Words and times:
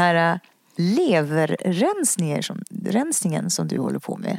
Här 0.00 0.32
äh, 0.32 0.38
leverrensningen 0.76 2.42
som, 2.42 2.62
rensningen 2.84 3.50
som 3.50 3.68
du 3.68 3.78
håller 3.78 3.98
på 3.98 4.16
med. 4.16 4.38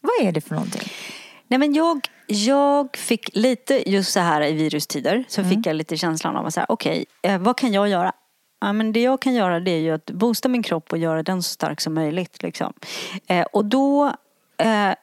Vad 0.00 0.28
är 0.28 0.32
det 0.32 0.40
för 0.40 0.54
någonting? 0.54 0.82
Nej, 1.48 1.58
men 1.58 1.74
jag, 1.74 2.00
jag 2.26 2.96
fick 2.96 3.36
lite, 3.36 3.90
just 3.90 4.12
så 4.12 4.20
här 4.20 4.42
i 4.42 4.52
virustider, 4.52 5.24
så 5.28 5.44
fick 5.44 5.66
jag 5.66 5.76
lite 5.76 5.96
känslan 5.96 6.36
av 6.36 6.46
att 6.46 6.54
säga, 6.54 6.66
okej, 6.68 7.04
eh, 7.22 7.38
vad 7.38 7.56
kan 7.56 7.72
jag 7.72 7.88
göra? 7.88 8.12
Ja, 8.60 8.72
men 8.72 8.92
det 8.92 9.00
jag 9.02 9.22
kan 9.22 9.34
göra 9.34 9.60
det 9.60 9.70
är 9.70 9.78
ju 9.78 9.90
att 9.90 10.10
boosta 10.10 10.48
min 10.48 10.62
kropp 10.62 10.92
och 10.92 10.98
göra 10.98 11.22
den 11.22 11.42
så 11.42 11.52
stark 11.52 11.80
som 11.80 11.94
möjligt. 11.94 12.42
Liksom. 12.42 12.72
Eh, 13.26 13.46
och 13.52 13.64
då 13.64 14.06
eh, 14.58 14.94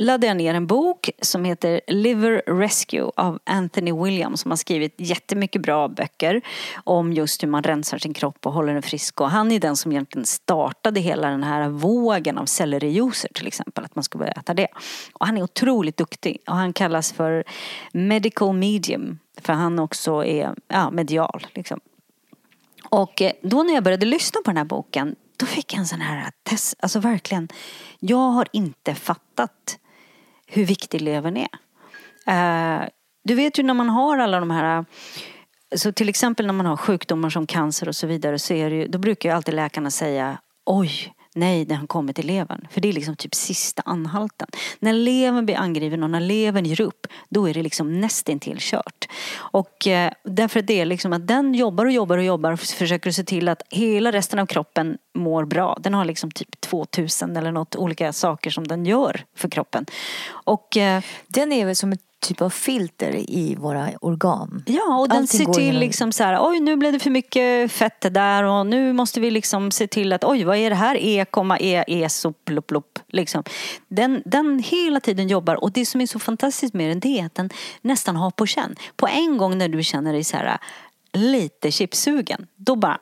laddade 0.00 0.26
jag 0.26 0.36
ner 0.36 0.54
en 0.54 0.66
bok 0.66 1.10
som 1.22 1.44
heter 1.44 1.80
Liver 1.86 2.42
Rescue 2.46 3.10
av 3.16 3.38
Anthony 3.44 3.92
Williams 3.92 4.40
som 4.40 4.50
har 4.50 4.56
skrivit 4.56 4.94
jättemycket 4.96 5.62
bra 5.62 5.88
böcker 5.88 6.40
om 6.84 7.12
just 7.12 7.42
hur 7.42 7.48
man 7.48 7.62
rensar 7.62 7.98
sin 7.98 8.14
kropp 8.14 8.46
och 8.46 8.52
håller 8.52 8.72
den 8.72 8.82
frisk. 8.82 9.20
Och 9.20 9.30
han 9.30 9.52
är 9.52 9.60
den 9.60 9.76
som 9.76 9.92
egentligen 9.92 10.26
startade 10.26 11.00
hela 11.00 11.30
den 11.30 11.42
här 11.42 11.68
vågen 11.68 12.38
av 12.38 12.46
sellerijuicer 12.46 13.30
till 13.34 13.46
exempel, 13.46 13.84
att 13.84 13.94
man 13.94 14.04
ska 14.04 14.18
börja 14.18 14.32
äta 14.32 14.54
det. 14.54 14.68
Och 15.12 15.26
han 15.26 15.36
är 15.38 15.42
otroligt 15.42 15.96
duktig 15.96 16.38
och 16.46 16.56
han 16.56 16.72
kallas 16.72 17.12
för 17.12 17.44
medical 17.92 18.52
medium 18.52 19.18
för 19.40 19.52
han 19.52 19.78
också 19.78 20.24
är 20.24 20.54
ja, 20.68 20.90
medial. 20.90 21.46
Liksom. 21.54 21.80
Och 22.90 23.22
eh, 23.22 23.32
då 23.42 23.62
när 23.62 23.74
jag 23.74 23.84
började 23.84 24.06
lyssna 24.06 24.40
på 24.44 24.50
den 24.50 24.56
här 24.56 24.64
boken 24.64 25.16
då 25.36 25.46
fick 25.46 25.72
jag 25.72 25.78
en 25.80 25.86
sån 25.86 26.00
här 26.00 26.30
test, 26.42 26.74
alltså 26.80 26.98
verkligen, 27.00 27.48
jag 27.98 28.30
har 28.30 28.48
inte 28.52 28.94
fattat 28.94 29.78
hur 30.50 30.64
viktig 30.64 31.00
levern 31.00 31.36
är. 31.36 31.48
Eh, 32.26 32.88
du 33.24 33.34
vet 33.34 33.58
ju 33.58 33.62
när 33.62 33.74
man 33.74 33.88
har 33.88 34.18
alla 34.18 34.40
de 34.40 34.50
här 34.50 34.84
så 35.76 35.92
till 35.92 36.08
exempel 36.08 36.46
när 36.46 36.52
man 36.52 36.66
har 36.66 36.76
sjukdomar 36.76 37.30
som 37.30 37.46
cancer 37.46 37.88
och 37.88 37.96
så 37.96 38.06
vidare 38.06 38.38
så 38.38 38.54
är 38.54 38.70
det 38.70 38.76
ju, 38.76 38.88
då 38.88 38.98
brukar 38.98 39.28
ju 39.28 39.34
alltid 39.36 39.54
läkarna 39.54 39.90
säga 39.90 40.38
oj, 40.66 41.14
nej, 41.34 41.64
den 41.64 41.76
har 41.76 41.86
kommit 41.86 42.16
till 42.16 42.26
levern. 42.26 42.66
För 42.70 42.80
det 42.80 42.88
är 42.88 42.92
liksom 42.92 43.16
typ 43.16 43.34
sista 43.34 43.82
anhalten. 43.84 44.48
När 44.78 44.92
levern 44.92 45.46
blir 45.46 45.56
angriven 45.56 46.02
och 46.02 46.10
när 46.10 46.20
levern 46.20 46.64
ger 46.64 46.80
upp, 46.80 47.06
då 47.28 47.48
är 47.48 47.54
det 47.54 47.62
liksom 47.62 48.00
nästintill 48.00 48.56
kört. 48.60 49.08
Och 49.36 49.86
eh, 49.86 50.12
därför 50.24 50.60
att 50.60 50.66
det 50.66 50.80
är 50.80 50.86
liksom 50.86 51.12
att 51.12 51.26
den 51.26 51.54
jobbar 51.54 51.86
och 51.86 51.92
jobbar 51.92 52.18
och 52.18 52.24
jobbar 52.24 52.52
och 52.52 52.60
försöker 52.60 53.10
se 53.10 53.24
till 53.24 53.48
att 53.48 53.62
hela 53.70 54.12
resten 54.12 54.38
av 54.38 54.46
kroppen 54.46 54.98
mår 55.14 55.44
bra. 55.44 55.78
Den 55.80 55.94
har 55.94 56.04
liksom 56.04 56.30
typ 56.30 56.60
2000 56.60 57.36
eller 57.36 57.52
något 57.52 57.76
olika 57.76 58.12
saker 58.12 58.50
som 58.50 58.66
den 58.66 58.86
gör 58.86 59.24
för 59.36 59.48
kroppen. 59.48 59.86
Och 60.30 60.76
eh, 60.76 61.02
Den 61.26 61.52
är 61.52 61.66
väl 61.66 61.76
som 61.76 61.92
ett 61.92 62.09
typ 62.20 62.40
av 62.42 62.50
filter 62.50 63.30
i 63.30 63.54
våra 63.58 63.90
organ. 64.00 64.62
Ja, 64.66 64.98
och 64.98 65.08
den 65.08 65.18
Allting 65.18 65.38
ser 65.46 65.52
till 65.52 65.64
genom- 65.64 65.80
liksom 65.80 66.12
så 66.12 66.24
här, 66.24 66.38
oj 66.40 66.60
nu 66.60 66.76
blev 66.76 66.92
det 66.92 66.98
för 66.98 67.10
mycket 67.10 67.72
fett 67.72 68.14
där 68.14 68.44
och 68.44 68.66
nu 68.66 68.92
måste 68.92 69.20
vi 69.20 69.30
liksom 69.30 69.70
se 69.70 69.86
till 69.86 70.12
att 70.12 70.24
oj 70.24 70.44
vad 70.44 70.56
är 70.56 70.70
det 70.70 70.76
här, 70.76 70.96
E, 71.00 71.24
komma, 71.30 71.58
E, 71.58 71.84
E, 71.86 72.08
så, 72.08 72.32
plopp, 72.32 72.66
plopp. 72.66 72.98
Liksom. 73.08 73.44
Den, 73.88 74.22
den 74.24 74.58
hela 74.58 75.00
tiden 75.00 75.28
jobbar 75.28 75.54
och 75.54 75.72
det 75.72 75.86
som 75.86 76.00
är 76.00 76.06
så 76.06 76.18
fantastiskt 76.18 76.74
med 76.74 76.90
den 76.90 77.00
det 77.00 77.20
är 77.20 77.26
att 77.26 77.34
den 77.34 77.50
nästan 77.82 78.16
har 78.16 78.30
på 78.30 78.46
känn. 78.46 78.76
På 78.96 79.08
en 79.08 79.36
gång 79.36 79.58
när 79.58 79.68
du 79.68 79.82
känner 79.82 80.12
dig 80.12 80.24
så 80.24 80.36
här 80.36 80.58
lite 81.12 81.70
chipsugen, 81.70 82.46
då 82.56 82.76
bara 82.76 82.98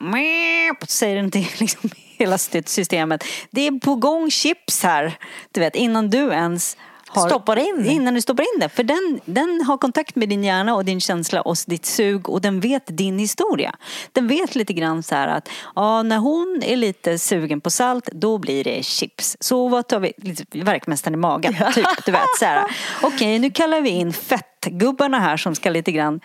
säger 0.89 1.17
den 1.17 1.31
till 1.31 1.47
liksom 1.59 1.91
hela 2.19 2.39
systemet. 2.39 3.25
Det 3.51 3.67
är 3.67 3.81
på 3.81 3.95
gång 3.95 4.31
chips 4.31 4.83
här, 4.83 5.19
du 5.53 5.61
vet, 5.61 5.77
innan 5.77 6.11
du 6.11 6.33
ens 6.33 6.77
har, 7.09 7.29
Stoppar 7.29 7.57
in. 7.59 7.87
Innan 7.87 8.15
du 8.15 8.21
stoppar 8.21 8.43
in 8.43 8.61
det. 8.61 8.69
För 8.69 8.83
den, 8.83 9.21
den 9.25 9.63
har 9.67 9.79
kontakt 9.79 10.17
med 10.17 10.29
din 10.29 10.45
hjärna 10.45 10.75
och 10.75 10.85
din 10.85 11.01
känsla 11.01 11.41
och 11.41 11.57
ditt 11.67 11.87
sug 11.87 12.29
och 12.29 12.41
den 12.41 12.61
vet 12.61 12.83
din 12.87 13.19
historia. 13.19 13.77
Den 14.13 14.29
vet 14.29 14.55
lite 14.55 14.73
grann 14.73 15.03
så 15.03 15.15
här 15.15 15.29
att 15.29 15.49
ja, 15.75 16.03
när 16.03 16.19
hon 16.19 16.63
är 16.65 16.77
lite 16.77 17.19
sugen 17.19 17.61
på 17.61 17.71
salt 17.71 18.09
då 18.13 18.39
blir 18.39 18.65
det 18.65 18.85
chips. 18.85 19.37
Så 19.41 19.69
vad 19.69 19.89
tar 19.89 20.01
vi? 20.01 20.13
Lite 20.17 20.59
Verkmästaren 20.59 21.15
i 21.15 21.17
magen. 21.17 21.55
Typ, 21.75 21.87
du 22.05 22.13
vet 22.13 22.39
så 22.39 22.45
här. 22.45 22.65
Okej, 23.03 23.39
nu 23.39 23.51
kallar 23.51 23.81
vi 23.81 23.91
in 23.91 24.13
fettgubbarna 24.13 25.21
här 25.21 25.37
som 25.37 25.55
ska 25.55 25.71
lite 25.71 25.93
grann 25.93 26.21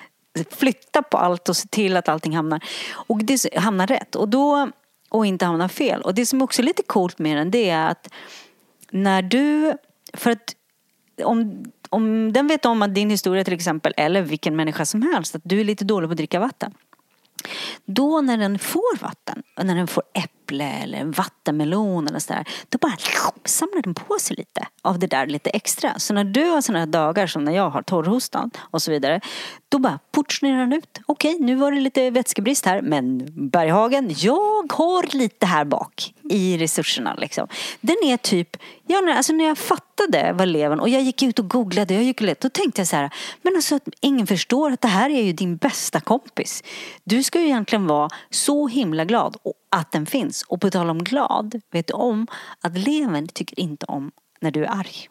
flytta 0.52 1.02
på 1.02 1.18
allt 1.18 1.50
och 1.50 1.58
se 1.58 1.68
till 1.68 1.98
att 1.98 2.10
allting 2.10 2.36
hamnar, 2.36 2.64
och 2.94 3.24
det 3.24 3.58
hamnar 3.58 3.88
rätt. 3.88 4.16
Och 4.16 4.30
då 4.30 4.70
och 5.10 5.26
inte 5.26 5.46
hamnar 5.46 5.68
fel. 5.68 6.02
Och 6.02 6.14
det 6.14 6.26
som 6.26 6.42
också 6.42 6.62
är 6.62 6.64
lite 6.64 6.84
coolt 6.84 7.20
med 7.20 7.38
den 7.38 7.52
det 7.52 7.70
är 7.70 7.88
att 7.88 8.10
när 8.92 9.22
du, 9.22 9.74
för 10.14 10.32
att 10.32 10.56
om, 11.24 11.66
om 11.90 12.34
den 12.34 12.48
vet 12.48 12.66
om 12.66 12.82
att 12.82 12.96
din 12.96 13.10
historia 13.10 13.44
till 13.44 13.54
exempel, 13.54 13.94
eller 13.98 14.22
vilken 14.22 14.56
människa 14.56 14.86
som 14.86 15.02
helst, 15.02 15.36
att 15.36 15.42
du 15.46 15.60
är 15.60 15.64
lite 15.64 15.86
dålig 15.86 16.10
på 16.10 16.12
att 16.12 16.18
dricka 16.18 16.40
vatten. 16.40 16.74
Då 17.86 18.22
när 18.22 18.38
den 18.38 18.60
får 18.60 18.98
vatten, 19.02 19.44
när 19.64 19.76
den 19.76 19.88
får 19.88 20.04
äpple 20.14 20.43
eller 20.62 20.98
en 20.98 21.12
vattenmelon 21.12 22.08
eller 22.08 22.20
sådär, 22.20 22.46
då 22.70 22.78
bara 22.78 22.98
samlar 23.46 23.82
den 23.82 23.94
på 23.94 24.20
sig 24.20 24.36
lite 24.38 24.68
av 24.82 25.00
det 25.00 25.08
där 25.08 25.28
lite 25.28 25.50
extra. 25.50 26.00
Så 26.00 26.14
när 26.14 26.24
du 26.24 26.46
har 26.50 26.62
sådana 26.62 26.80
här 26.80 26.86
dagar 26.86 27.28
som 27.28 27.44
när 27.44 27.52
jag 27.52 27.70
har 27.70 27.82
torrhostan 27.82 28.52
och 28.60 28.82
så 28.82 28.92
vidare, 28.92 29.22
då 29.70 29.80
bara 29.80 30.00
portionerar 30.12 30.60
den 30.60 30.74
ut. 30.74 31.00
Okej, 31.06 31.38
nu 31.40 31.56
var 31.56 31.72
det 31.72 31.80
lite 31.80 32.10
vätskebrist 32.10 32.66
här, 32.66 32.82
men 32.82 33.28
Berghagen, 33.50 34.14
jag 34.18 34.74
har 34.74 35.16
lite 35.16 35.46
här 35.46 35.66
bak 35.66 36.14
i 36.30 36.58
resurserna 36.58 37.16
liksom. 37.16 37.48
Den 37.82 37.96
är 38.06 38.18
typ, 38.18 38.58
ja, 38.88 39.14
alltså 39.18 39.34
när 39.34 39.46
jag 39.46 39.58
fattade 39.58 40.34
vad 40.34 40.48
levern 40.48 40.80
och 40.80 40.90
jag 40.90 41.02
gick 41.02 41.24
ut 41.24 41.40
och 41.40 41.50
googlade, 41.50 41.94
jag 41.94 42.04
gick 42.04 42.22
lätt, 42.22 42.40
då 42.40 42.50
tänkte 42.50 42.82
jag 42.82 42.88
så 42.88 42.96
här, 42.96 43.14
men 43.42 43.56
alltså 43.56 43.76
att 43.76 43.88
ingen 44.02 44.28
förstår 44.28 44.72
att 44.72 44.82
det 44.82 44.88
här 44.88 45.10
är 45.10 45.22
ju 45.24 45.34
din 45.34 45.58
bästa 45.58 46.00
kompis. 46.00 46.64
Du 47.04 47.24
ska 47.24 47.40
ju 47.40 47.46
egentligen 47.46 47.88
vara 47.88 48.10
så 48.30 48.68
himla 48.68 49.06
glad 49.06 49.38
och- 49.44 49.54
att 49.74 49.92
den 49.92 50.06
finns. 50.06 50.42
Och 50.42 50.62
på 50.62 50.70
tal 50.70 50.90
om 50.90 51.04
glad, 51.04 51.62
vet 51.72 51.88
du 51.88 51.94
om 51.94 52.28
att 52.62 52.78
levern 52.78 53.28
tycker 53.28 53.60
inte 53.60 53.86
om 53.86 54.12
när 54.42 54.52
du 54.52 54.66
är 54.66 54.70
arg. 54.70 55.10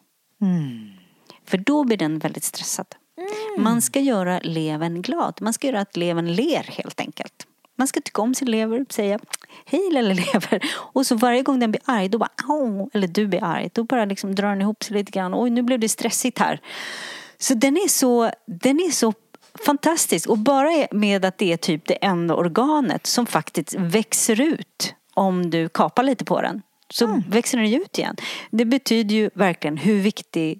För 1.45 1.57
då 1.57 1.83
blir 1.83 1.97
den 1.97 2.19
väldigt 2.19 2.43
stressad. 2.43 2.87
Man 3.57 3.81
ska 3.81 3.99
göra 3.99 4.39
levern 4.39 5.01
glad. 5.01 5.37
Man 5.41 5.53
ska 5.53 5.67
göra 5.67 5.81
att 5.81 5.97
levern 5.97 6.35
ler 6.35 6.63
helt 6.63 6.99
enkelt. 6.99 7.47
Man 7.77 7.87
ska 7.87 8.01
tycka 8.01 8.21
om 8.21 8.35
sin 8.35 8.51
lever, 8.51 8.85
säga 8.89 9.19
hej 9.65 9.89
lilla 9.91 10.13
lever. 10.13 10.63
Och 10.75 11.05
så 11.05 11.15
varje 11.15 11.41
gång 11.41 11.59
den 11.59 11.71
blir 11.71 11.81
arg, 11.85 12.09
då 12.09 12.17
bara 12.17 12.29
Åh! 12.49 12.87
eller 12.93 13.07
du 13.07 13.27
blir 13.27 13.43
arg, 13.43 13.69
då 13.73 13.83
bara 13.83 14.05
liksom 14.05 14.35
drar 14.35 14.49
den 14.49 14.61
ihop 14.61 14.83
sig 14.83 14.97
lite 14.97 15.11
grann. 15.11 15.33
Oj, 15.35 15.49
nu 15.49 15.61
blev 15.61 15.79
det 15.79 15.89
stressigt 15.89 16.39
här. 16.39 16.61
Så 17.37 17.53
den 17.53 17.77
är 17.77 17.87
så, 17.87 18.31
den 18.45 18.79
är 18.79 18.91
så 18.91 19.13
fantastisk. 19.65 20.29
Och 20.29 20.37
bara 20.37 20.87
med 20.91 21.25
att 21.25 21.37
det 21.37 21.53
är 21.53 21.57
typ 21.57 21.87
det 21.87 21.93
enda 22.05 22.35
organet 22.35 23.07
som 23.07 23.25
faktiskt 23.25 23.75
växer 23.77 24.41
ut 24.41 24.95
om 25.13 25.49
du 25.49 25.69
kapar 25.69 26.03
lite 26.03 26.25
på 26.25 26.41
den. 26.41 26.61
Så 26.89 27.21
växer 27.29 27.57
den 27.57 27.73
ut 27.73 27.97
igen. 27.97 28.15
Det 28.51 28.65
betyder 28.65 29.15
ju 29.15 29.29
verkligen 29.33 29.77
hur 29.77 29.99
viktig 29.99 30.59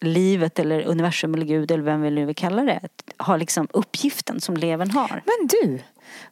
livet 0.00 0.58
eller 0.58 0.82
universum 0.82 1.34
eller 1.34 1.46
Gud 1.46 1.70
eller 1.70 1.82
vem 1.84 2.00
vi 2.02 2.10
nu 2.10 2.24
vill 2.26 2.34
kalla 2.36 2.62
det 2.62 2.80
har 3.16 3.38
liksom 3.38 3.68
uppgiften 3.72 4.40
som 4.40 4.56
levern 4.56 4.90
har. 4.90 5.22
Men 5.26 5.46
du, 5.48 5.80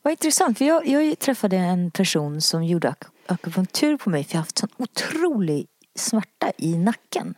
vad 0.02 0.10
intressant. 0.10 0.58
För 0.58 0.64
jag, 0.64 0.86
jag 0.86 1.18
träffade 1.18 1.56
en 1.56 1.90
person 1.90 2.40
som 2.40 2.64
gjorde 2.64 2.88
ak- 2.88 3.06
akupunktur 3.26 3.96
på 3.96 4.10
mig 4.10 4.24
för 4.24 4.32
jag 4.32 4.38
har 4.38 4.42
haft 4.42 4.58
sån 4.58 4.68
otrolig 4.76 5.66
smärta 5.94 6.52
i 6.58 6.78
nacken. 6.78 7.34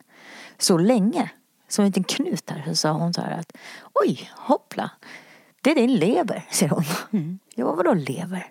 Så 0.58 0.78
länge. 0.78 1.30
Som 1.74 1.84
en 1.84 1.88
liten 1.88 2.04
knut 2.04 2.46
där. 2.46 2.62
Så 2.66 2.74
sa 2.74 2.90
hon 2.90 3.14
så 3.14 3.20
här 3.20 3.38
att 3.38 3.52
oj, 4.04 4.30
hoppla. 4.36 4.90
Det 5.60 5.70
är 5.70 5.74
din 5.74 5.94
lever, 5.94 6.46
säger 6.50 6.72
hon. 6.72 7.38
Jag 7.54 7.66
bara, 7.66 7.76
vadå 7.76 7.94
lever? 7.94 8.50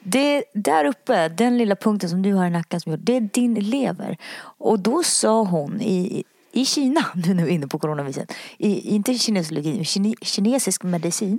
Det 0.00 0.44
där 0.54 0.84
uppe, 0.84 1.28
den 1.28 1.58
lilla 1.58 1.76
punkten 1.76 2.10
som 2.10 2.22
du 2.22 2.34
har 2.34 2.46
i 2.46 2.50
nacken, 2.50 2.80
som 2.80 2.92
gör, 2.92 2.98
det 2.98 3.16
är 3.16 3.20
din 3.20 3.54
lever. 3.54 4.16
Och 4.58 4.80
då 4.80 5.02
sa 5.02 5.42
hon 5.42 5.80
i, 5.80 6.24
i 6.52 6.64
Kina, 6.64 7.04
nu 7.14 7.34
när 7.34 7.44
vi 7.44 7.50
är 7.50 7.54
inne 7.54 7.66
på 7.66 7.78
coronaviruset, 7.78 8.32
i, 8.58 8.94
inte 8.94 9.14
kinesologi, 9.14 9.84
kine, 9.84 10.14
kinesisk 10.22 10.82
medicin, 10.82 11.38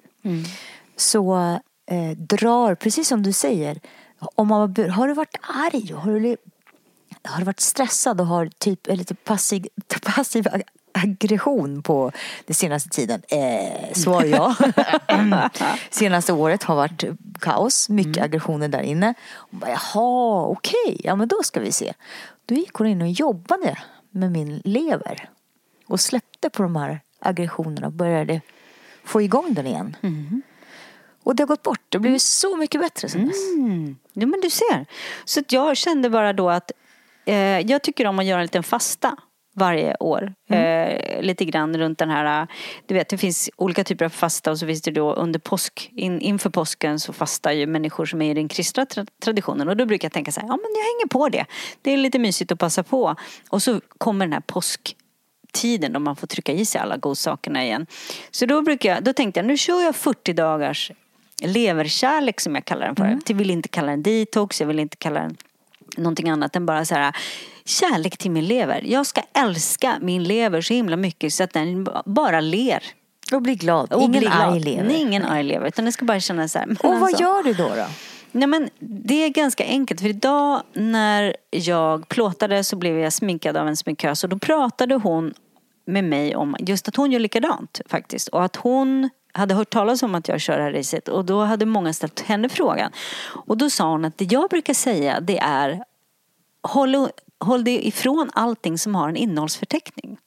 så 0.95 1.35
eh, 1.91 2.17
drar, 2.17 2.75
precis 2.75 3.07
som 3.07 3.23
du 3.23 3.33
säger, 3.33 3.79
om 4.19 4.47
man 4.47 4.59
har, 4.59 4.87
har 4.87 5.07
du 5.07 5.13
varit 5.13 5.35
arg, 5.41 5.93
har 5.93 6.11
du, 6.11 6.37
har 7.23 7.39
du 7.39 7.45
varit 7.45 7.59
stressad 7.59 8.21
och 8.21 8.27
har 8.27 8.49
typ 8.57 8.87
lite 8.87 9.15
passiv, 9.15 9.67
passiv 10.15 10.47
ag- 10.47 10.63
aggression 11.03 11.83
på 11.83 12.11
den 12.45 12.55
senaste 12.55 12.89
tiden? 12.89 13.21
Eh, 13.27 13.94
svar 13.94 14.23
ja. 14.23 14.55
senaste 15.89 16.33
året 16.33 16.63
har 16.63 16.75
varit 16.75 17.03
kaos, 17.39 17.89
mycket 17.89 18.23
aggressioner 18.23 18.67
där 18.67 18.81
inne. 18.81 19.13
Och 19.33 19.57
bara, 19.57 19.71
Jaha, 19.71 20.45
okej, 20.45 21.01
ja 21.03 21.15
men 21.15 21.27
då 21.27 21.44
ska 21.44 21.59
vi 21.59 21.71
se. 21.71 21.94
Då 22.45 22.55
gick 22.55 22.73
hon 22.73 22.88
in 22.88 23.01
och 23.01 23.09
jobbade 23.09 23.77
med 24.11 24.31
min 24.31 24.61
lever 24.65 25.29
och 25.88 25.99
släppte 25.99 26.49
på 26.49 26.63
de 26.63 26.75
här 26.75 27.01
aggressionerna 27.19 27.88
och 27.88 27.94
började 27.94 28.41
få 29.03 29.21
igång 29.21 29.53
den 29.53 29.67
igen. 29.67 29.95
Och 31.23 31.35
det 31.35 31.44
har 31.44 31.47
gått 31.47 31.63
bort. 31.63 31.81
Det 31.89 31.97
har 31.97 32.01
blivit 32.01 32.21
så 32.21 32.57
mycket 32.57 32.81
bättre 32.81 33.09
sen 33.09 33.27
dess. 33.27 33.38
Ja 34.13 34.27
men 34.27 34.41
du 34.41 34.49
ser. 34.49 34.85
Så 35.25 35.41
jag 35.49 35.77
kände 35.77 36.09
bara 36.09 36.33
då 36.33 36.49
att 36.49 36.71
eh, 37.25 37.59
jag 37.59 37.81
tycker 37.81 38.07
om 38.07 38.19
att 38.19 38.25
göra 38.25 38.39
en 38.39 38.45
liten 38.45 38.63
fasta 38.63 39.15
varje 39.57 39.95
år. 40.00 40.33
Eh, 40.50 41.21
lite 41.21 41.45
grann 41.45 41.77
runt 41.77 42.00
den 42.00 42.09
här, 42.09 42.48
du 42.86 42.94
vet 42.94 43.09
det 43.09 43.18
finns 43.18 43.50
olika 43.56 43.83
typer 43.83 44.06
av 44.06 44.09
fasta 44.09 44.51
och 44.51 44.59
så 44.59 44.68
finns 44.68 44.81
det 44.81 44.92
då 44.92 45.13
under 45.13 45.39
påsk, 45.39 45.92
in, 45.95 46.21
inför 46.21 46.50
påsken 46.50 47.00
så 47.00 47.13
fastar 47.13 47.51
ju 47.51 47.68
människor 47.68 48.06
som 48.06 48.21
är 48.21 48.31
i 48.31 48.33
den 48.33 48.48
kristna 48.48 48.86
tra- 48.86 49.07
traditionen 49.24 49.69
och 49.69 49.77
då 49.77 49.86
brukar 49.86 50.06
jag 50.06 50.13
tänka 50.13 50.31
så 50.31 50.39
här, 50.42 50.48
ja 50.48 50.56
men 50.56 50.71
jag 50.75 50.83
hänger 50.83 51.07
på 51.07 51.30
det. 51.30 51.45
Det 51.81 51.94
är 51.94 51.98
lite 51.98 52.19
mysigt 52.19 52.51
att 52.51 52.59
passa 52.59 52.83
på. 52.83 53.15
Och 53.50 53.63
så 53.63 53.81
kommer 53.98 54.25
den 54.25 54.33
här 54.33 54.44
påsktiden 54.48 55.94
då 55.94 56.00
man 56.00 56.15
får 56.15 56.27
trycka 56.27 56.51
i 56.51 56.65
sig 56.65 56.81
alla 56.81 56.98
godsakerna 56.98 57.63
igen. 57.63 57.86
Så 58.31 58.45
då 58.45 58.62
brukar 58.62 58.89
jag, 58.89 59.04
då 59.04 59.13
tänkte 59.13 59.39
jag 59.39 59.48
nu 59.48 59.57
kör 59.57 59.81
jag 59.81 59.95
40 59.95 60.33
dagars 60.33 60.92
leverkärlek 61.44 62.42
som 62.42 62.56
jag 62.56 62.65
kallar 62.65 62.86
den 62.86 62.95
för. 62.95 63.19
Jag 63.27 63.36
vill 63.36 63.51
inte 63.51 63.69
kalla 63.69 63.92
den 63.92 64.04
detox, 64.04 64.62
jag 64.62 64.68
vill 64.68 64.80
inte 64.80 64.98
kalla 64.98 65.19
den 65.19 65.38
någonting 65.97 66.29
annat 66.29 66.55
än 66.55 66.65
bara 66.65 66.85
så 66.85 66.95
här 66.95 67.15
kärlek 67.65 68.17
till 68.17 68.31
min 68.31 68.45
lever. 68.45 68.81
Jag 68.85 69.05
ska 69.05 69.21
älska 69.33 69.97
min 70.01 70.23
lever 70.23 70.61
så 70.61 70.73
himla 70.73 70.97
mycket 70.97 71.33
så 71.33 71.43
att 71.43 71.53
den 71.53 71.87
bara 72.05 72.41
ler. 72.41 72.83
Och 73.33 73.41
bli 73.41 73.55
glad. 73.55 73.93
Och 73.93 73.99
Ingen 74.01 74.11
blir 74.11 74.21
glad. 74.21 74.53
arg 74.53 74.59
lever. 74.59 74.83
Nej, 74.83 75.01
ingen 75.01 75.25
arg 75.25 75.43
lever. 75.43 75.67
Utan 75.67 75.85
den 75.85 75.91
ska 75.91 76.05
bara 76.05 76.19
känna 76.19 76.47
så 76.47 76.59
här. 76.59 76.69
Och 76.71 76.77
vad 76.83 77.03
alltså- 77.03 77.23
gör 77.23 77.43
du 77.43 77.53
då? 77.53 77.67
då? 77.67 77.85
Nej 78.31 78.47
men 78.47 78.69
det 78.79 79.23
är 79.23 79.29
ganska 79.29 79.63
enkelt 79.63 80.01
för 80.01 80.07
idag 80.09 80.61
när 80.73 81.35
jag 81.51 82.07
plåtade 82.07 82.63
så 82.63 82.75
blev 82.75 82.99
jag 82.99 83.13
sminkad 83.13 83.57
av 83.57 83.67
en 83.67 83.77
sminkös 83.77 84.23
och 84.23 84.29
då 84.29 84.39
pratade 84.39 84.95
hon 84.95 85.33
med 85.85 86.03
mig 86.03 86.35
om 86.35 86.55
just 86.59 86.87
att 86.87 86.95
hon 86.95 87.11
gör 87.11 87.19
likadant 87.19 87.81
faktiskt 87.85 88.27
och 88.27 88.43
att 88.43 88.55
hon 88.55 89.09
hade 89.37 89.53
hört 89.53 89.69
talas 89.69 90.03
om 90.03 90.15
att 90.15 90.27
jag 90.27 90.41
kör 90.41 90.57
det 90.57 90.63
här 90.63 90.71
racet 90.71 91.07
och 91.07 91.25
då 91.25 91.41
hade 91.43 91.65
många 91.65 91.93
ställt 91.93 92.19
henne 92.19 92.49
frågan. 92.49 92.91
Och 93.47 93.57
då 93.57 93.69
sa 93.69 93.91
hon 93.91 94.05
att 94.05 94.17
det 94.17 94.31
jag 94.31 94.49
brukar 94.49 94.73
säga 94.73 95.19
det 95.19 95.37
är 95.37 95.83
håll, 96.63 97.09
håll 97.39 97.63
dig 97.63 97.87
ifrån 97.87 98.29
allting 98.33 98.77
som 98.77 98.95
har 98.95 99.09
en 99.09 99.15
innehållsförteckning. 99.15 100.17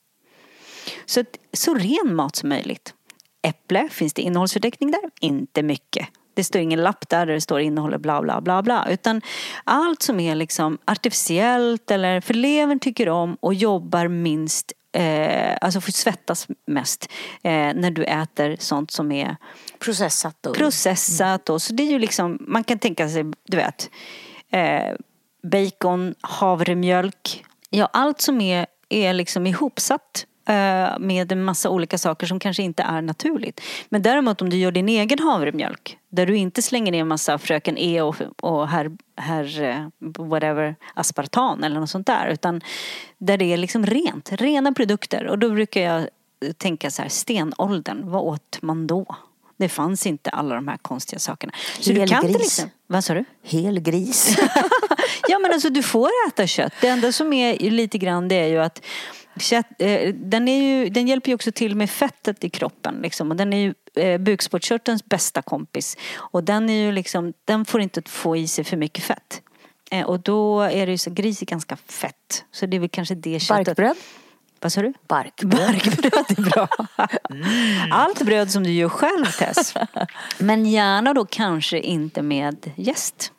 Så, 1.06 1.24
så 1.52 1.74
ren 1.74 2.14
mat 2.14 2.36
som 2.36 2.48
möjligt. 2.48 2.94
Äpple, 3.42 3.88
finns 3.88 4.12
det 4.12 4.22
innehållsförteckning 4.22 4.90
där? 4.90 5.10
Inte 5.20 5.62
mycket. 5.62 6.08
Det 6.34 6.44
står 6.44 6.60
ingen 6.60 6.82
lapp 6.82 7.08
där 7.08 7.26
där 7.26 7.34
det 7.34 7.40
står 7.40 7.60
innehåller 7.60 7.98
bla 7.98 8.22
bla 8.22 8.40
bla 8.40 8.62
bla. 8.62 8.86
Utan 8.90 9.22
allt 9.64 10.02
som 10.02 10.20
är 10.20 10.34
liksom 10.34 10.78
artificiellt 10.84 11.90
eller 11.90 12.20
för 12.20 12.34
levern 12.34 12.78
tycker 12.78 13.08
om 13.08 13.36
och 13.40 13.54
jobbar 13.54 14.08
minst 14.08 14.72
Eh, 14.92 15.56
alltså 15.60 15.80
får 15.80 15.92
svettas 15.92 16.48
mest 16.66 17.08
eh, 17.42 17.74
när 17.74 17.90
du 17.90 18.04
äter 18.04 18.56
sånt 18.58 18.90
som 18.90 19.12
är 19.12 19.36
Processat 19.78 20.46
och... 20.46 20.56
processat 20.56 21.50
och 21.50 21.62
så 21.62 21.72
det 21.72 21.82
är 21.82 21.90
ju 21.90 21.98
liksom, 21.98 22.38
man 22.40 22.64
kan 22.64 22.78
tänka 22.78 23.08
sig, 23.08 23.24
du 23.46 23.56
vet, 23.56 23.90
eh, 24.50 24.94
bacon, 25.42 26.14
havremjölk, 26.20 27.44
ja 27.70 27.88
allt 27.92 28.20
som 28.20 28.40
är, 28.40 28.66
är 28.88 29.12
liksom 29.12 29.46
ihopsatt 29.46 30.26
Eh, 30.44 30.98
med 30.98 31.32
en 31.32 31.44
massa 31.44 31.70
olika 31.70 31.98
saker 31.98 32.26
som 32.26 32.38
kanske 32.38 32.62
inte 32.62 32.82
är 32.82 33.02
naturligt. 33.02 33.60
Men 33.88 34.02
däremot 34.02 34.42
om 34.42 34.50
du 34.50 34.56
gör 34.56 34.72
din 34.72 34.88
egen 34.88 35.18
havremjölk 35.18 35.98
där 36.08 36.26
du 36.26 36.36
inte 36.36 36.62
slänger 36.62 36.92
ner 36.92 37.00
en 37.00 37.08
massa 37.08 37.38
fröken 37.38 37.78
E 37.78 38.02
och, 38.02 38.16
och 38.40 38.68
herr, 38.68 38.90
herr 39.16 39.62
eh, 39.62 39.86
whatever 40.18 40.76
aspartan 40.94 41.64
eller 41.64 41.80
något 41.80 41.90
sånt 41.90 42.06
där 42.06 42.28
utan 42.28 42.60
där 43.18 43.36
det 43.36 43.52
är 43.52 43.56
liksom 43.56 43.86
rent, 43.86 44.32
rena 44.32 44.72
produkter 44.72 45.26
och 45.26 45.38
då 45.38 45.50
brukar 45.50 45.80
jag 45.80 46.00
eh, 46.00 46.52
tänka 46.56 46.90
så 46.90 47.02
här, 47.02 47.08
stenåldern, 47.08 48.10
vad 48.10 48.22
åt 48.22 48.58
man 48.62 48.86
då? 48.86 49.16
Det 49.60 49.68
fanns 49.68 50.06
inte 50.06 50.30
alla 50.30 50.54
de 50.54 50.68
här 50.68 50.76
konstiga 50.76 51.18
sakerna. 51.18 51.52
Så 51.80 51.92
du 51.92 51.98
Hel 51.98 52.08
kan 52.08 52.24
till 52.24 52.32
gris. 52.32 52.46
exempel, 52.46 52.76
vad 52.86 53.04
sa 53.04 53.14
du? 53.14 53.24
Hel 53.42 53.80
gris. 53.80 54.36
Ja 55.28 55.38
men 55.38 55.52
alltså 55.52 55.70
du 55.70 55.82
får 55.82 56.08
äta 56.28 56.46
kött. 56.46 56.72
Det 56.80 56.88
enda 56.88 57.12
som 57.12 57.32
är 57.32 57.70
lite 57.70 57.98
grann 57.98 58.28
det 58.28 58.34
är 58.34 58.46
ju 58.46 58.58
att 58.58 58.82
kött, 59.40 59.66
eh, 59.78 60.14
den, 60.14 60.48
är 60.48 60.62
ju, 60.62 60.88
den 60.88 61.08
hjälper 61.08 61.28
ju 61.28 61.34
också 61.34 61.52
till 61.52 61.76
med 61.76 61.90
fettet 61.90 62.44
i 62.44 62.50
kroppen 62.50 62.94
liksom. 63.02 63.30
Och 63.30 63.36
den 63.36 63.52
är 63.52 63.58
ju 63.58 63.74
eh, 64.04 64.18
bukspottkörtelns 64.18 65.04
bästa 65.04 65.42
kompis. 65.42 65.96
Och 66.16 66.44
den 66.44 66.70
är 66.70 66.84
ju 66.86 66.92
liksom, 66.92 67.32
den 67.44 67.64
får 67.64 67.80
inte 67.80 68.02
få 68.06 68.36
i 68.36 68.48
sig 68.48 68.64
för 68.64 68.76
mycket 68.76 69.04
fett. 69.04 69.42
Eh, 69.90 70.06
och 70.06 70.20
då 70.20 70.60
är 70.60 70.86
det 70.86 70.92
ju 70.92 70.98
så, 70.98 71.10
gris 71.10 71.42
är 71.42 71.46
ganska 71.46 71.76
fett. 71.76 72.44
Så 72.52 72.66
det 72.66 72.76
är 72.76 72.80
väl 72.80 72.88
kanske 72.88 73.14
det 73.14 73.40
köttet. 73.40 73.66
Barkbröd. 73.66 73.96
Vad 74.60 74.72
sa 74.72 74.82
du? 74.82 74.92
Barkbröd. 75.08 75.60
Barkbröd 75.66 76.38
är 76.38 76.50
bra. 76.50 76.68
Allt 77.90 78.22
bröd 78.22 78.50
som 78.50 78.62
du 78.62 78.72
gör 78.72 78.88
själv 78.88 79.24
Tess. 79.24 79.74
Men 80.38 80.66
gärna 80.66 81.14
då 81.14 81.24
kanske 81.24 81.80
inte 81.80 82.22
med 82.22 82.70
jäst. 82.76 83.32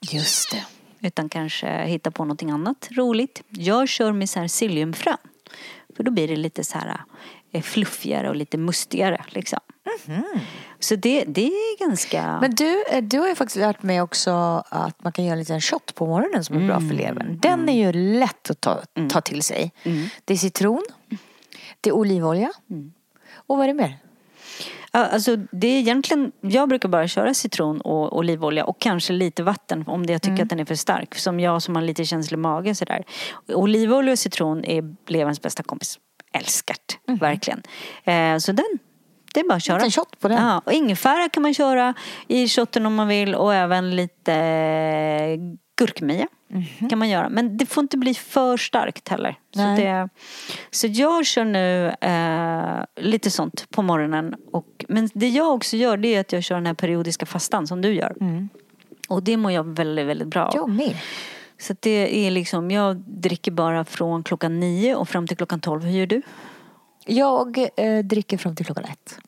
Just 0.00 0.50
det. 0.50 0.64
Utan 1.06 1.28
kanske 1.28 1.84
hitta 1.84 2.10
på 2.10 2.24
någonting 2.24 2.50
annat 2.50 2.88
roligt. 2.90 3.42
Jag 3.48 3.88
kör 3.88 4.12
med 4.12 4.30
så 4.30 4.40
här 4.40 4.48
psylliumfrön. 4.48 5.16
För 5.96 6.04
då 6.04 6.10
blir 6.10 6.28
det 6.28 6.36
lite 6.36 6.64
så 6.64 6.78
här 6.78 7.00
eh, 7.52 7.62
fluffigare 7.62 8.28
och 8.28 8.36
lite 8.36 8.58
mustigare 8.58 9.24
liksom. 9.28 9.60
Så 10.80 10.96
det, 10.96 11.24
det 11.24 11.46
är 11.46 11.78
ganska... 11.86 12.38
Men 12.40 12.54
du, 12.54 12.84
eh, 12.90 13.02
du 13.02 13.18
har 13.18 13.28
ju 13.28 13.34
faktiskt 13.34 13.56
lärt 13.56 13.82
mig 13.82 14.00
också 14.00 14.30
att 14.68 15.04
man 15.04 15.12
kan 15.12 15.24
göra 15.24 15.32
en 15.32 15.38
liten 15.38 15.60
shot 15.60 15.94
på 15.94 16.06
morgonen 16.06 16.44
som 16.44 16.56
är 16.56 16.66
bra 16.66 16.80
för 16.80 16.94
levern. 16.96 17.38
Den 17.42 17.68
är 17.68 17.86
ju 17.86 18.18
lätt 18.18 18.50
att 18.50 18.60
ta, 18.60 18.82
ta 19.10 19.20
till 19.20 19.42
sig. 19.42 19.72
Det 20.24 20.34
är 20.34 20.38
citron, 20.38 20.82
det 21.80 21.90
är 21.90 21.94
olivolja. 21.94 22.52
Och 23.46 23.56
vad 23.56 23.64
är 23.64 23.68
det 23.68 23.74
mer? 23.74 23.96
Alltså 24.94 25.36
det 25.36 25.66
är 25.66 25.78
egentligen, 25.78 26.32
jag 26.40 26.68
brukar 26.68 26.88
bara 26.88 27.08
köra 27.08 27.34
citron 27.34 27.80
och 27.80 28.18
olivolja 28.18 28.64
och 28.64 28.80
kanske 28.80 29.12
lite 29.12 29.42
vatten 29.42 29.84
om 29.86 30.06
det 30.06 30.12
jag 30.12 30.22
tycker 30.22 30.42
att 30.42 30.48
den 30.48 30.60
är 30.60 30.64
för 30.64 30.74
stark. 30.74 31.14
Som 31.14 31.40
jag 31.40 31.62
som 31.62 31.74
har 31.74 31.82
lite 31.82 32.04
känslig 32.04 32.38
mage 32.38 32.74
sådär. 32.74 33.04
Olivolja 33.48 34.12
och 34.12 34.18
citron 34.18 34.64
är 34.64 34.94
leverns 35.06 35.42
bästa 35.42 35.62
kompis. 35.62 35.98
Älskar 36.32 36.76
det, 37.06 37.12
verkligen. 37.14 37.62
Eh, 38.04 38.38
så 38.38 38.52
den, 38.52 38.78
det 39.34 39.40
är 39.40 39.48
bara 39.48 39.54
att 39.54 39.64
köra. 39.64 39.76
Liten 39.76 39.90
shot 39.90 40.20
på 40.20 40.28
den. 40.28 40.42
Ja, 40.42 40.62
och 40.64 40.72
ingefära 40.72 41.28
kan 41.28 41.42
man 41.42 41.54
köra 41.54 41.94
i 42.28 42.48
shotten 42.48 42.86
om 42.86 42.94
man 42.94 43.08
vill 43.08 43.34
och 43.34 43.54
även 43.54 43.96
lite 43.96 44.34
eh, 44.34 45.38
gurkmeja 45.76 46.28
kan 46.90 46.98
man 46.98 47.08
göra. 47.08 47.28
Men 47.28 47.56
det 47.56 47.66
får 47.66 47.82
inte 47.82 47.98
bli 47.98 48.14
för 48.14 48.56
starkt 48.56 49.08
heller. 49.08 49.38
Så, 49.54 49.60
det, 49.60 50.08
så 50.70 50.86
jag 50.86 51.26
kör 51.26 51.44
nu 51.44 51.88
eh, 52.00 53.04
lite 53.04 53.30
sånt 53.30 53.66
på 53.70 53.82
morgonen. 53.82 54.34
Och, 54.52 54.84
men 54.88 55.08
det 55.14 55.28
jag 55.28 55.54
också 55.54 55.76
gör 55.76 55.96
det 55.96 56.14
är 56.14 56.20
att 56.20 56.32
jag 56.32 56.42
kör 56.42 56.54
den 56.54 56.66
här 56.66 56.74
periodiska 56.74 57.26
fastan 57.26 57.66
som 57.66 57.80
du 57.80 57.94
gör. 57.94 58.16
Och 59.08 59.22
det 59.22 59.36
mår 59.36 59.52
jag 59.52 59.76
väldigt, 59.76 60.06
väldigt 60.06 60.28
bra 60.28 60.44
av. 60.44 60.52
Jag 60.54 60.68
med. 60.68 60.96
Så 61.58 61.74
det 61.80 62.26
är 62.26 62.30
liksom, 62.30 62.70
jag 62.70 62.96
dricker 62.96 63.50
bara 63.50 63.84
från 63.84 64.22
klockan 64.22 64.60
nio 64.60 64.94
och 64.94 65.08
fram 65.08 65.26
till 65.26 65.36
klockan 65.36 65.60
tolv. 65.60 65.82
Hur 65.82 65.98
gör 65.98 66.06
du? 66.06 66.22
Jag 67.06 67.58
eh, 67.76 67.98
dricker 67.98 68.38
fram 68.38 68.56
till 68.56 68.66
klockan 68.66 68.84
ett. 68.84 69.18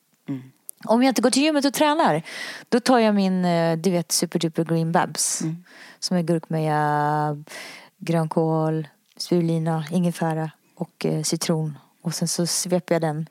Om 0.84 1.02
jag 1.02 1.10
inte 1.10 1.22
går 1.22 1.30
till 1.30 1.42
gymmet 1.42 1.64
och 1.64 1.74
tränar 1.74 2.22
då 2.68 2.80
tar 2.80 2.98
jag 2.98 3.14
min, 3.14 3.44
eh, 3.44 3.78
du 3.78 3.90
vet, 3.90 4.12
Super 4.12 4.38
Duper 4.38 4.64
Green 4.64 4.92
Babs. 4.92 5.42
Som 5.98 6.16
är 6.16 6.22
gurkmeja, 6.22 7.36
grönkål, 7.98 8.88
spirulina, 9.16 9.84
ingefära 9.90 10.50
och 10.74 11.06
eh, 11.06 11.22
citron 11.22 11.78
Och 12.02 12.14
sen 12.14 12.28
så 12.28 12.46
sveper 12.46 12.94
jag 12.94 13.02
den 13.02 13.26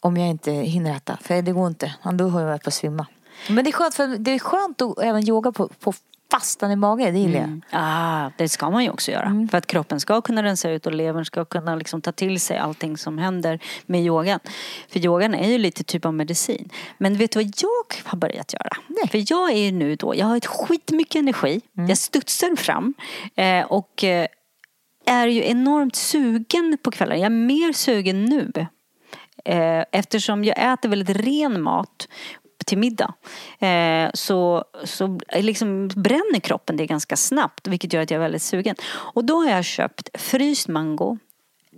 om 0.00 0.16
jag 0.16 0.28
inte 0.28 0.52
hinner 0.52 0.96
äta. 0.96 1.18
För 1.22 1.42
det 1.42 1.52
går 1.52 1.66
inte. 1.66 1.94
Då 2.12 2.28
har 2.28 2.40
jag 2.40 2.62
på 2.62 2.68
att 2.68 2.74
svimma. 2.74 3.06
Men 3.48 3.64
det 3.64 3.70
är 3.70 3.72
skönt, 3.72 3.94
för 3.94 4.18
det 4.18 4.30
är 4.30 4.38
skönt 4.38 4.82
att 4.82 4.98
även 4.98 5.28
yoga 5.28 5.52
på, 5.52 5.68
på 5.68 5.92
fastan 6.30 6.70
i 6.70 6.76
magen. 6.76 7.14
Det 7.14 7.20
gillar 7.20 7.40
jag. 7.40 7.60
Ah, 7.70 8.30
det 8.36 8.48
ska 8.48 8.70
man 8.70 8.84
ju 8.84 8.90
också 8.90 9.10
göra. 9.10 9.46
För 9.50 9.58
att 9.58 9.66
kroppen 9.66 10.00
ska 10.00 10.20
kunna 10.20 10.42
rensa 10.42 10.70
ut 10.70 10.86
och 10.86 10.92
levern 10.92 11.24
ska 11.24 11.44
kunna 11.44 11.76
liksom 11.76 12.00
ta 12.00 12.12
till 12.12 12.40
sig 12.40 12.58
allting 12.58 12.96
som 12.96 13.18
händer 13.18 13.58
med 13.86 14.00
yogan. 14.04 14.40
För 14.88 15.00
yogan 15.00 15.34
är 15.34 15.48
ju 15.48 15.58
lite 15.58 15.84
typ 15.84 16.04
av 16.04 16.14
medicin. 16.14 16.70
Men 16.98 17.16
vet 17.16 17.32
du 17.32 17.38
vad 17.38 17.52
jag 17.56 18.08
har 18.08 18.18
börjat 18.18 18.52
göra? 18.52 18.76
Nej. 18.86 19.08
För 19.08 19.32
jag 19.32 19.52
är 19.52 19.58
ju 19.58 19.72
nu 19.72 19.96
då, 19.96 20.14
jag 20.16 20.26
har 20.26 20.36
ett 20.36 20.46
skitmycket 20.46 21.16
energi. 21.16 21.60
Jag 21.72 21.98
studsar 21.98 22.56
fram. 22.56 22.94
Eh, 23.34 23.64
och 23.64 24.04
eh, 24.04 24.26
är 25.06 25.26
ju 25.26 25.44
enormt 25.44 25.96
sugen 25.96 26.78
på 26.82 26.90
kvällen. 26.90 27.18
Jag 27.18 27.26
är 27.26 27.30
mer 27.30 27.72
sugen 27.72 28.24
nu. 28.24 28.52
Eh, 29.44 29.84
eftersom 29.92 30.44
jag 30.44 30.72
äter 30.72 30.88
väldigt 30.88 31.16
ren 31.16 31.62
mat 31.62 32.08
till 32.64 32.78
middag. 32.78 33.14
Eh, 33.58 34.10
så 34.14 34.64
så 34.84 35.20
liksom 35.34 35.88
bränner 35.88 36.40
kroppen 36.40 36.76
det 36.76 36.86
ganska 36.86 37.16
snabbt 37.16 37.66
vilket 37.66 37.92
gör 37.92 38.02
att 38.02 38.10
jag 38.10 38.16
är 38.18 38.22
väldigt 38.22 38.42
sugen. 38.42 38.76
Och 38.86 39.24
då 39.24 39.34
har 39.34 39.50
jag 39.50 39.64
köpt 39.64 40.20
fryst 40.20 40.68
mango, 40.68 41.18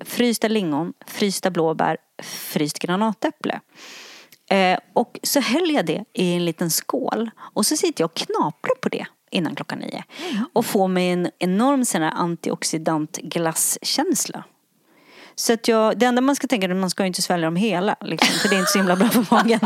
frysta 0.05 0.49
lingon, 0.49 0.93
frysta 1.07 1.51
blåbär, 1.51 1.97
fryst 2.23 2.79
granatäpple. 2.79 3.61
Eh, 4.51 4.79
och 4.93 5.19
så 5.23 5.41
häller 5.41 5.75
jag 5.75 5.87
det 5.87 6.05
i 6.13 6.35
en 6.35 6.45
liten 6.45 6.71
skål 6.71 7.31
och 7.39 7.67
så 7.67 7.77
sitter 7.77 8.03
jag 8.03 8.11
och 8.11 8.17
knaprar 8.17 8.75
på 8.81 8.89
det 8.89 9.07
innan 9.31 9.55
klockan 9.55 9.79
nio. 9.79 10.05
Och 10.53 10.67
får 10.67 10.89
mig 10.89 11.11
en 11.11 11.31
enorm 11.39 11.85
sån 11.85 12.03
antioxidant 12.03 13.17
glasskänsla. 13.17 14.45
Så 15.39 15.53
att 15.53 15.69
jag, 15.69 15.99
det 15.99 16.07
enda 16.07 16.21
man 16.21 16.37
ska 16.37 16.47
tänka 16.47 16.67
är 16.67 16.71
att 16.71 16.77
man 16.77 16.91
ska 16.91 17.07
inte 17.07 17.23
svälja 17.23 17.47
dem 17.47 17.57
hela. 17.57 17.97
Liksom, 18.01 18.39
för 18.39 18.49
det 18.49 18.55
är 18.55 18.59
inte 18.59 18.71
så 18.71 18.79
himla 18.79 18.97
bra 18.97 19.09
för 19.09 19.27
magen. 19.31 19.61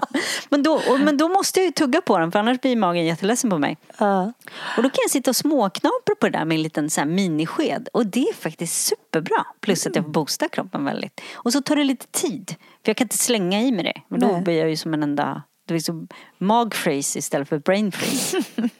men, 0.48 0.62
då, 0.62 0.72
och, 0.72 1.00
men 1.00 1.16
då 1.16 1.28
måste 1.28 1.60
jag 1.60 1.66
ju 1.66 1.72
tugga 1.72 2.00
på 2.00 2.18
den 2.18 2.32
för 2.32 2.38
annars 2.38 2.60
blir 2.60 2.76
magen 2.76 3.04
jätteledsen 3.04 3.50
på 3.50 3.58
mig. 3.58 3.76
Ja. 3.98 4.32
Och 4.76 4.82
då 4.82 4.88
kan 4.88 4.98
jag 5.02 5.10
sitta 5.10 5.30
och 5.30 5.36
småknapra 5.36 6.14
på 6.20 6.26
det 6.26 6.38
där 6.38 6.44
med 6.44 6.54
en 6.54 6.62
liten 6.62 6.90
så 6.90 7.00
här 7.00 7.08
minisked. 7.08 7.88
Och 7.92 8.06
det 8.06 8.28
är 8.28 8.34
faktiskt 8.34 8.86
superbra. 8.86 9.46
Plus 9.60 9.86
att 9.86 9.96
jag 9.96 10.04
får 10.04 10.12
boosta 10.12 10.48
kroppen 10.48 10.84
väldigt. 10.84 11.20
Och 11.34 11.52
så 11.52 11.62
tar 11.62 11.76
det 11.76 11.84
lite 11.84 12.06
tid. 12.06 12.54
För 12.84 12.90
jag 12.90 12.96
kan 12.96 13.04
inte 13.04 13.18
slänga 13.18 13.62
i 13.62 13.72
mig 13.72 13.84
det. 13.84 14.02
Men 14.08 14.20
då 14.20 14.26
Nej. 14.26 14.42
blir 14.42 14.58
jag 14.58 14.70
ju 14.70 14.76
som 14.76 14.94
en 14.94 15.02
enda 15.02 15.42
det 15.68 15.74
är 15.74 15.78
som 15.78 16.08
magfreeze 16.38 17.18
istället 17.18 17.48
för 17.48 17.58
brain 17.58 17.92
freeze. 17.92 18.42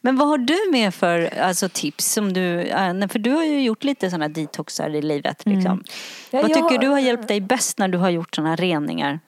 Men 0.00 0.16
vad 0.16 0.28
har 0.28 0.38
du 0.38 0.58
med 0.72 0.94
för 0.94 1.38
alltså, 1.38 1.68
tips? 1.68 2.12
Som 2.12 2.32
du, 2.32 2.66
för 3.10 3.18
du 3.18 3.30
har 3.30 3.44
ju 3.44 3.62
gjort 3.62 3.84
lite 3.84 4.10
sådana 4.10 4.28
detoxar 4.28 4.90
i 4.90 5.02
livet. 5.02 5.46
Liksom. 5.46 5.84
Ja, 6.30 6.40
vad 6.42 6.50
jag 6.50 6.56
tycker 6.56 6.70
har- 6.70 6.78
du 6.78 6.88
har 6.88 6.98
hjälpt 6.98 7.28
dig 7.28 7.40
bäst 7.40 7.78
när 7.78 7.88
du 7.88 7.98
har 7.98 8.10
gjort 8.10 8.34
sådana 8.34 8.56
reningar? 8.56 9.20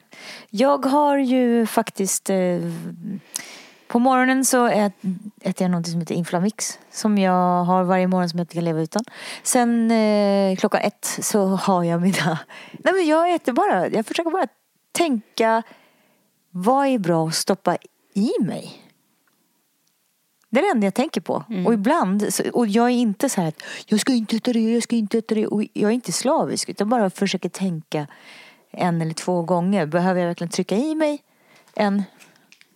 Jag 0.50 0.86
har 0.86 1.18
ju 1.18 1.66
faktiskt 1.66 2.30
eh, 2.30 2.36
På 3.88 3.98
morgonen 3.98 4.44
så 4.44 4.66
ät, 4.66 4.92
äter 5.42 5.64
jag 5.64 5.70
något 5.70 5.86
som 5.86 6.00
heter 6.00 6.14
Inflamix 6.14 6.78
Som 6.90 7.18
jag 7.18 7.64
har 7.64 7.84
varje 7.84 8.06
morgon 8.06 8.28
som 8.28 8.38
jag 8.38 8.44
inte 8.44 8.54
kan 8.54 8.64
leva 8.64 8.80
utan 8.80 9.04
Sen 9.42 9.90
eh, 9.90 10.56
klockan 10.56 10.80
ett 10.80 11.18
så 11.22 11.46
har 11.46 11.84
jag 11.84 12.00
mina 12.00 12.38
Nej 12.72 12.94
men 12.94 13.06
jag 13.06 13.34
äter 13.34 13.52
bara 13.52 13.88
Jag 13.88 14.06
försöker 14.06 14.30
bara 14.30 14.46
tänka 14.92 15.62
Vad 16.50 16.86
är 16.86 16.98
bra 16.98 17.28
att 17.28 17.34
stoppa 17.34 17.76
i 18.14 18.30
mig? 18.40 18.82
Det 20.52 20.58
är 20.60 20.62
det 20.62 20.70
enda 20.70 20.86
jag 20.86 20.94
tänker 20.94 21.20
på. 21.20 21.44
Och 21.66 21.74
ibland, 21.74 22.28
och 22.52 22.66
jag 22.66 22.84
är 22.86 22.90
inte 22.94 23.28
så 23.28 23.40
här 23.40 23.48
att 23.48 23.62
jag 23.86 24.00
ska 24.00 24.12
inte 24.12 24.36
äta 24.36 24.52
det, 24.52 24.60
jag 24.60 24.82
ska 24.82 24.96
inte 24.96 25.18
äta 25.18 25.34
det. 25.34 25.46
Och 25.46 25.62
jag 25.72 25.90
är 25.90 25.94
inte 25.94 26.12
slavisk 26.12 26.68
utan 26.68 26.88
bara 26.88 27.10
försöker 27.10 27.48
tänka 27.48 28.06
en 28.70 29.00
eller 29.02 29.14
två 29.14 29.42
gånger. 29.42 29.86
Behöver 29.86 30.20
jag 30.20 30.26
verkligen 30.26 30.50
trycka 30.50 30.76
i 30.76 30.94
mig 30.94 31.22
en 31.74 32.02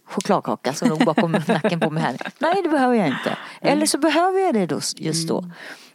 chokladkaka 0.05 0.73
som 0.73 0.89
låg 0.89 1.05
bakom 1.05 1.33
nacken 1.49 1.81
på 1.81 1.91
mig 1.91 2.03
här? 2.03 2.17
Nej, 2.39 2.63
det 2.63 2.69
behöver 2.69 2.95
jag 2.95 3.07
inte. 3.07 3.37
Eller 3.61 3.87
så 3.87 3.99
behöver 3.99 4.41
jag 4.41 4.55
det 4.55 4.67
då, 4.67 4.81
just 4.97 5.29
då. 5.29 5.51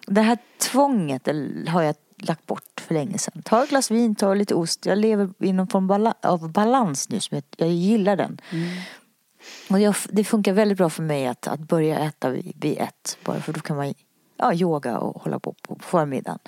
Det 0.08 0.22
här 0.22 0.38
tvånget 0.58 1.28
har 1.68 1.82
jag 1.82 1.96
lagt 2.18 2.46
bort 2.46 2.82
för 2.88 2.94
länge 2.94 3.18
sedan. 3.18 3.42
Ta 3.46 3.64
ett 3.64 3.70
glas 3.70 3.92
vin, 3.92 4.16
ta 4.16 4.34
lite 4.34 4.56
ost. 4.56 4.86
Jag 4.86 4.98
lever 4.98 5.30
i 5.40 5.54
någon 5.54 5.68
form 5.68 6.14
av 6.22 6.52
balans 6.52 7.10
nu. 7.10 7.20
Som 7.20 7.36
jag, 7.36 7.44
jag 7.58 7.70
gillar 7.70 8.16
den. 8.16 8.42
Och 9.70 9.80
jag, 9.80 9.96
det 10.10 10.24
funkar 10.24 10.54
väldigt 10.54 10.78
bra 10.78 10.90
för 10.90 11.04
mig 11.04 11.28
att, 11.28 11.48
att 11.48 11.60
börja 11.60 12.00
äta 12.00 12.30
vid, 12.30 12.54
vid 12.62 12.78
ett. 12.78 13.18
Bara 13.24 13.42
för 13.42 13.54
då 13.54 13.60
kan 13.60 13.78
man 13.78 13.94
ja, 14.38 14.54
yoga 14.54 14.98
och 14.98 15.24
hålla 15.24 15.40
på 15.40 15.54
på 15.62 15.78
förmiddagen. 15.80 16.40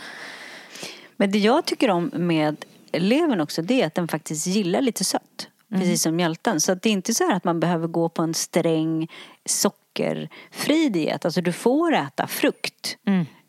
Men 1.17 1.31
det 1.31 1.39
jag 1.39 1.65
tycker 1.65 1.89
om 1.89 2.11
med 2.13 2.65
levern 2.91 3.41
också 3.41 3.61
det 3.61 3.81
är 3.81 3.87
att 3.87 3.95
den 3.95 4.07
faktiskt 4.07 4.47
gillar 4.47 4.81
lite 4.81 5.03
sött. 5.03 5.47
Precis 5.69 6.01
som 6.01 6.15
mjälten. 6.15 6.61
Så 6.61 6.71
att 6.71 6.81
det 6.81 6.89
är 6.89 6.93
inte 6.93 7.13
så 7.13 7.23
här 7.23 7.35
att 7.35 7.43
man 7.43 7.59
behöver 7.59 7.87
gå 7.87 8.09
på 8.09 8.21
en 8.21 8.33
sträng 8.33 9.07
sockerfri 9.45 10.89
diet. 10.89 11.25
Alltså 11.25 11.41
du 11.41 11.51
får 11.51 11.93
äta 11.93 12.27
frukt. 12.27 12.97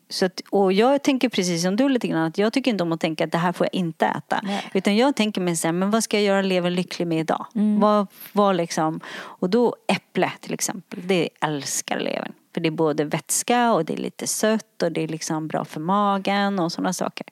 Så 0.09 0.25
att, 0.25 0.41
och 0.49 0.73
jag 0.73 1.03
tänker 1.03 1.29
precis 1.29 1.61
som 1.63 1.75
du 1.75 1.89
lite 1.89 2.07
grann 2.07 2.23
att 2.23 2.37
jag 2.37 2.53
tycker 2.53 2.71
inte 2.71 2.83
om 2.83 2.91
att 2.91 2.99
tänka 2.99 3.23
att 3.23 3.31
det 3.31 3.37
här 3.37 3.51
får 3.51 3.67
jag 3.71 3.79
inte 3.79 4.05
äta. 4.05 4.39
Nej. 4.43 4.69
Utan 4.73 4.95
jag 4.95 5.15
tänker 5.15 5.41
mig 5.41 5.55
så 5.55 5.67
här, 5.67 5.73
men 5.73 5.91
vad 5.91 6.03
ska 6.03 6.17
jag 6.17 6.23
göra 6.23 6.41
levern 6.41 6.73
lycklig 6.73 7.07
med 7.07 7.19
idag? 7.19 7.45
Vad, 7.79 8.07
vad 8.33 8.55
liksom, 8.55 8.99
och 9.15 9.49
då 9.49 9.75
äpple 9.87 10.31
till 10.39 10.53
exempel, 10.53 11.07
det 11.07 11.29
älskar 11.41 11.99
levern. 11.99 12.31
För 12.53 12.61
det 12.61 12.69
är 12.69 12.71
både 12.71 13.03
vätska 13.03 13.73
och 13.73 13.85
det 13.85 13.93
är 13.93 13.97
lite 13.97 14.27
sött 14.27 14.83
och 14.83 14.91
det 14.91 15.01
är 15.01 15.07
liksom 15.07 15.47
bra 15.47 15.65
för 15.65 15.79
magen 15.79 16.59
och 16.59 16.71
sådana 16.71 16.93
saker. 16.93 17.25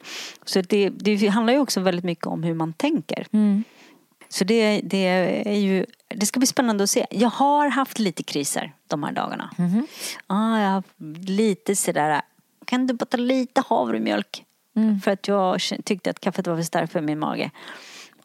Så 0.45 0.61
det, 0.61 0.89
det 0.89 1.27
handlar 1.27 1.53
ju 1.53 1.59
också 1.59 1.79
väldigt 1.79 2.05
mycket 2.05 2.27
om 2.27 2.43
hur 2.43 2.53
man 2.53 2.73
tänker. 2.73 3.27
Så 4.29 4.43
det, 4.43 4.81
det 4.83 5.07
är 5.45 5.57
ju, 5.59 5.85
det 6.07 6.25
ska 6.25 6.39
bli 6.39 6.47
spännande 6.47 6.83
att 6.83 6.89
se. 6.89 7.05
Jag 7.09 7.29
har 7.29 7.67
haft 7.67 7.99
lite 7.99 8.23
kriser 8.23 8.73
de 8.87 9.03
här 9.03 9.11
dagarna. 9.11 9.49
Ja, 10.27 10.59
jag 10.59 10.67
har 10.67 10.73
haft 10.73 10.87
lite 11.27 11.75
sådär, 11.75 12.21
kan 12.73 12.87
du 12.87 12.93
bara 12.93 13.05
ta 13.05 13.17
lite 13.17 13.61
havremjölk? 13.61 14.45
För 15.03 15.11
att 15.11 15.27
jag 15.27 15.61
tyckte 15.83 16.09
att 16.09 16.19
kaffet 16.19 16.47
var 16.47 16.55
för 16.55 16.63
starkt 16.63 16.91
för 16.91 17.01
min 17.01 17.19
mage. 17.19 17.51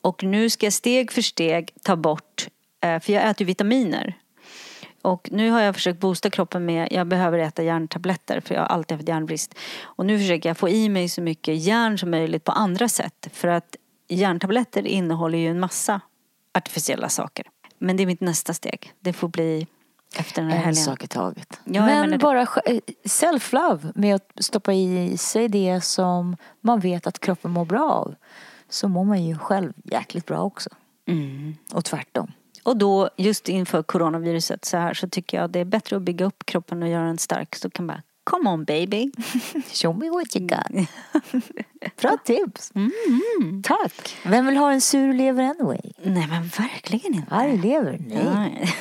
Och 0.01 0.25
nu 0.25 0.51
ska 0.51 0.67
jag 0.67 0.73
steg 0.73 1.13
för 1.13 1.23
steg 1.23 1.71
ta 1.83 1.97
bort, 1.97 2.49
eh, 2.81 3.01
för 3.01 3.13
jag 3.13 3.29
äter 3.31 3.41
ju 3.41 3.47
vitaminer. 3.47 4.19
Och 5.03 5.29
nu 5.33 5.51
har 5.51 5.61
jag 5.61 5.75
försökt 5.75 6.01
boosta 6.01 6.31
kroppen 6.31 6.65
med, 6.65 6.89
jag 6.91 7.07
behöver 7.07 7.39
äta 7.39 7.63
järntabletter 7.63 8.41
för 8.41 8.55
jag 8.55 8.63
har 8.63 8.69
alltid 8.69 8.97
haft 8.97 9.09
järnbrist. 9.09 9.55
Och 9.83 10.07
nu 10.07 10.19
försöker 10.19 10.49
jag 10.49 10.59
få 10.59 10.69
i 10.69 10.89
mig 10.89 11.09
så 11.09 11.23
mycket 11.23 11.57
järn 11.57 11.99
som 11.99 12.11
möjligt 12.11 12.45
på 12.45 12.53
andra 12.53 12.89
sätt. 12.89 13.29
För 13.33 13.49
att 13.49 13.77
järntabletter 14.09 14.87
innehåller 14.87 15.39
ju 15.39 15.49
en 15.49 15.61
massa 15.61 16.01
artificiella 16.55 17.09
saker. 17.09 17.47
Men 17.79 17.97
det 17.97 18.03
är 18.03 18.07
mitt 18.07 18.21
nästa 18.21 18.55
steg. 18.55 18.93
Det 19.01 19.13
får 19.13 19.29
bli 19.29 19.67
efter 20.17 20.43
den 20.43 20.51
här 20.51 20.59
En 20.59 20.65
helgen. 20.65 20.85
sak 20.85 21.05
i 21.05 21.07
taget. 21.07 21.61
Ja, 21.65 21.87
Men 21.87 22.19
bara 22.19 22.41
eh, 22.43 22.47
self-love 23.05 23.93
med 23.95 24.15
att 24.15 24.33
stoppa 24.41 24.73
i 24.73 25.17
sig 25.19 25.49
det 25.49 25.81
som 25.81 26.37
man 26.61 26.81
vet 26.81 27.07
att 27.07 27.19
kroppen 27.21 27.51
mår 27.51 27.65
bra 27.65 27.91
av. 27.91 28.15
Så 28.69 28.89
mår 28.89 29.05
man 29.05 29.25
ju 29.25 29.39
själv 29.39 29.73
jäkligt 29.85 30.27
bra 30.27 30.41
också. 30.41 30.71
Mm. 31.09 31.57
Och 31.73 31.85
tvärtom. 31.85 32.33
Och 32.63 32.77
då, 32.77 33.11
just 33.17 33.49
inför 33.49 33.83
coronaviruset 33.83 34.65
så 34.65 34.77
här, 34.77 34.95
så 34.95 35.09
tycker 35.09 35.41
jag 35.41 35.51
det 35.51 35.59
är 35.61 35.65
bättre 35.65 35.97
att 35.97 36.03
bygga 36.03 36.25
upp 36.25 36.47
kroppen 36.47 36.83
och 36.83 36.89
göra 36.89 37.07
den 37.07 37.19
stark. 37.19 37.57
Så 37.57 37.71
kan 37.71 37.87
man 37.87 37.97
bara, 37.97 38.03
come 38.25 38.51
on 38.51 38.65
baby. 38.65 39.11
Show 39.73 39.99
me 39.99 40.11
what 40.11 40.37
you 40.37 40.47
got. 40.47 40.89
Bra 42.01 42.17
tips. 42.25 42.73
Mm. 42.75 43.63
Tack. 43.63 44.17
Vem 44.25 44.47
vill 44.47 44.57
ha 44.57 44.73
en 44.73 44.81
sur 44.81 45.13
lever 45.13 45.45
anyway? 45.45 45.81
Nej 46.03 46.27
men 46.29 46.43
verkligen 46.43 47.15
inte. 47.15 47.35
Arg 47.35 47.57
lever? 47.59 47.99
Nej. 48.09 48.25
Nej. 48.35 48.75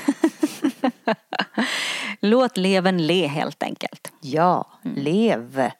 Låt 2.21 2.57
levern 2.57 2.97
le 2.97 3.27
helt 3.27 3.63
enkelt. 3.63 4.11
Ja, 4.21 4.67
Mm. 4.85 5.03
lever. 5.03 5.73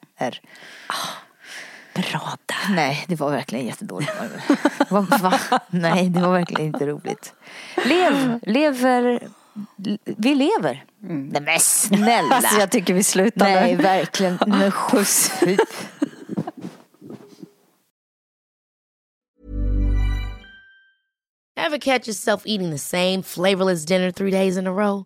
Bra 1.94 2.38
där. 2.46 2.76
Nej, 2.76 3.06
det 3.08 3.16
var 3.16 3.32
verkligen 3.32 3.66
jättedåligt. 3.66 4.12
Va, 4.90 5.02
va? 5.22 5.40
Nej, 5.70 6.10
det 6.10 6.20
var 6.22 6.32
verkligen 6.34 6.66
inte 6.66 6.86
roligt. 6.88 7.34
Lev, 7.86 8.40
lever, 8.42 9.28
vi 10.18 10.36
lever. 10.36 10.86
Nej 11.00 11.42
men 11.42 11.60
snälla. 11.60 12.36
Alltså 12.36 12.60
jag 12.60 12.72
tycker 12.72 12.94
vi 12.94 13.04
slutar 13.04 13.46
Nej, 13.46 13.76
nu. 13.76 13.84
verkligen. 13.84 14.38
Men 14.48 14.72
skjuts. 14.72 15.32
Ever 21.56 21.78
catch 21.80 22.08
yourself 22.08 22.44
eating 22.46 22.70
the 22.72 22.78
same 22.78 23.24
flavorless 23.24 23.86
dinner 23.86 24.12
three 24.12 24.32
days 24.32 24.58
in 24.58 24.68
a 24.68 24.72
row? 24.74 25.06